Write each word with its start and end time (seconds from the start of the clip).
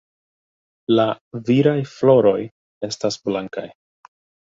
La 0.99 1.05
viraj 1.51 1.75
floroj 1.93 2.35
estas 2.91 3.23
blankaj. 3.31 3.71